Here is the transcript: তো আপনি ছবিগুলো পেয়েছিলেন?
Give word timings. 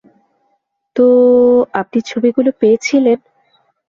তো 0.95 1.05
আপনি 1.73 1.99
ছবিগুলো 2.01 2.49
পেয়েছিলেন? 2.59 3.17